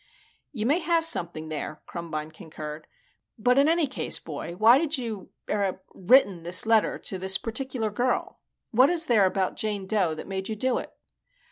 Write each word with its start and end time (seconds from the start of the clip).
"You 0.51 0.65
may 0.65 0.79
have 0.79 1.05
something 1.05 1.49
there," 1.49 1.83
Krumbine 1.85 2.31
concurred. 2.31 2.87
"But 3.37 3.59
in 3.59 3.67
any 3.67 3.85
case, 3.85 4.17
boy, 4.17 4.55
why 4.55 4.79
did 4.79 4.97
you 4.97 5.29
er 5.47 5.83
written 5.93 6.41
this 6.41 6.65
letter 6.65 6.97
to 6.97 7.19
this 7.19 7.37
particular 7.37 7.91
girl? 7.91 8.39
What 8.71 8.89
is 8.89 9.05
there 9.05 9.27
about 9.27 9.57
Jane 9.57 9.85
Dough 9.85 10.15
that 10.15 10.25
made 10.25 10.49
you 10.49 10.55
do 10.55 10.79
it?" 10.79 10.91